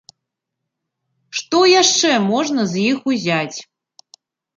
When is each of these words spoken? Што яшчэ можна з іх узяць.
Што 1.39 1.59
яшчэ 1.81 2.13
можна 2.31 2.65
з 2.71 2.87
іх 2.93 2.97
узяць. 3.13 3.57